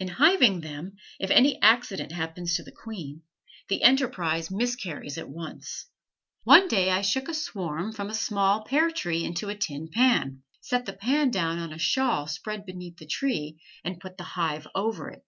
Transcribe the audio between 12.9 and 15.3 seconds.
the tree, and put the hive over it.